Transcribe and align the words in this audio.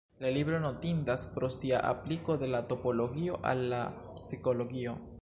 La 0.23 0.29
libro 0.35 0.59
notindas 0.63 1.25
pro 1.35 1.51
sia 1.57 1.83
apliko 1.91 2.39
de 2.45 2.51
la 2.57 2.65
topologio 2.73 3.41
al 3.55 3.65
la 3.75 3.87
psikologio. 4.11 5.03